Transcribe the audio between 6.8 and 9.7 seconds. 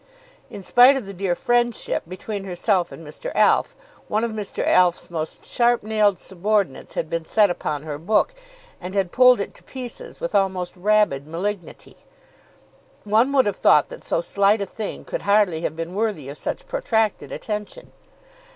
had been set upon her book, and had pulled it to